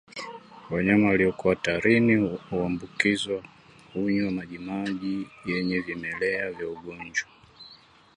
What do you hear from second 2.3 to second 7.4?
kuambukizwa hunywa majimaji yenye vimelea vya ugonjwa